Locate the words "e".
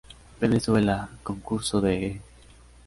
2.07-2.21